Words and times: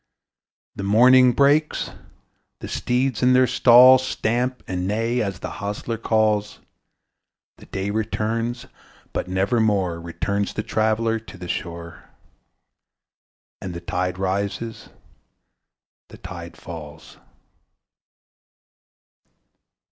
The 0.75 0.81
morning 0.83 1.31
breaks; 1.31 1.91
the 2.57 2.67
steeds 2.67 3.21
in 3.21 3.33
their 3.33 3.45
stalls 3.45 4.03
Stamp 4.03 4.63
and 4.67 4.87
neigh, 4.87 5.21
as 5.21 5.41
the 5.41 5.51
hostler 5.61 5.99
calls; 5.99 6.57
The 7.57 7.67
day 7.67 7.91
returns, 7.91 8.65
but 9.13 9.27
nevermore 9.27 10.01
Returns 10.01 10.55
the 10.55 10.63
traveller 10.63 11.19
to 11.19 11.37
the 11.37 11.47
shore, 11.47 12.05
And 13.61 13.75
the 13.75 13.79
tide 13.79 14.17
rises, 14.17 14.89
the 16.07 16.17
tide 16.17 16.57
falls. 16.57 17.17